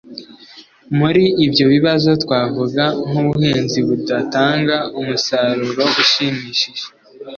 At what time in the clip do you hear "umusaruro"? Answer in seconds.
4.99-5.83